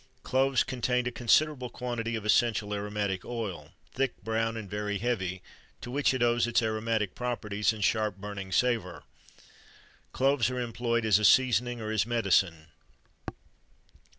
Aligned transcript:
Cloves 0.23 0.63
contain 0.63 1.05
a 1.05 1.11
considerable 1.11 1.69
quantity 1.69 2.15
of 2.15 2.25
essential 2.25 2.73
aromatic 2.73 3.23
oil, 3.23 3.71
thick, 3.93 4.19
brown, 4.23 4.57
and 4.57 4.67
very 4.67 4.97
heavy, 4.97 5.43
to 5.79 5.91
which 5.91 6.11
it 6.11 6.23
owes 6.23 6.47
its 6.47 6.63
aromatic 6.63 7.13
properties 7.13 7.71
and 7.71 7.83
sharp 7.83 8.17
burning 8.17 8.51
savour. 8.51 9.03
Cloves 10.11 10.49
are 10.49 10.59
employed 10.59 11.05
as 11.05 11.19
a 11.19 11.23
seasoning 11.23 11.79
or 11.79 11.91
as 11.91 12.07
medicine. 12.07 12.69